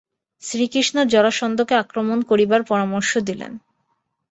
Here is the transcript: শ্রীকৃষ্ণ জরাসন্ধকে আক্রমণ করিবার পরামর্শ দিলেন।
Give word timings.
শ্রীকৃষ্ণ 0.43 0.97
জরাসন্ধকে 1.05 1.73
আক্রমণ 1.75 2.19
করিবার 2.21 2.61
পরামর্শ 2.63 3.11
দিলেন। 3.19 3.51